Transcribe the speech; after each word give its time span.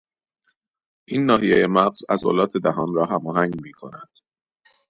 این 1.05 1.25
ناحیهی 1.25 1.65
مغز 1.67 2.03
عضلات 2.09 2.57
دهان 2.57 2.93
را 2.95 3.05
هماهنگ 3.05 3.61
میکند. 3.61 4.09